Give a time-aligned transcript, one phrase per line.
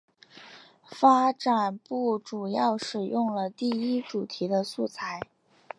[0.87, 5.19] 发展部主要使用了第一主题的素材。